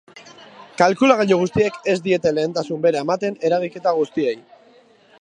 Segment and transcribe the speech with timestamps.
[0.81, 4.37] Kalkulagailu guztiek ez diete lehentasun bera ematen eragiketa guztiei.